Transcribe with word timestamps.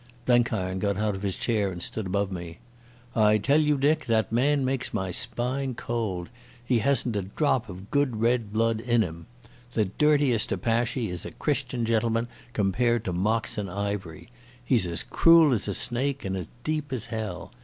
Blenkiron 0.25 0.79
got 0.79 0.97
out 0.97 1.13
of 1.15 1.21
his 1.21 1.37
chair 1.37 1.71
and 1.71 1.79
stood 1.79 2.07
above 2.07 2.31
me. 2.31 2.57
"I 3.15 3.37
tell 3.37 3.59
you, 3.61 3.77
Dick, 3.77 4.05
that 4.05 4.31
man 4.31 4.65
makes 4.65 4.95
my 4.95 5.11
spine 5.11 5.75
cold. 5.75 6.29
He 6.65 6.79
hasn't 6.79 7.15
a 7.15 7.21
drop 7.21 7.69
of 7.69 7.91
good 7.91 8.19
red 8.19 8.51
blood 8.51 8.79
in 8.81 9.03
him. 9.03 9.27
The 9.73 9.85
dirtiest 9.85 10.51
apache 10.51 11.11
is 11.11 11.23
a 11.23 11.29
Christian 11.29 11.85
gentleman 11.85 12.27
compared 12.53 13.05
to 13.05 13.13
Moxon 13.13 13.69
Ivery. 13.69 14.31
He's 14.65 14.87
as 14.87 15.03
cruel 15.03 15.53
as 15.53 15.67
a 15.67 15.73
snake 15.75 16.25
and 16.25 16.35
as 16.35 16.47
deep 16.63 16.91
as 16.91 17.05
hell. 17.05 17.51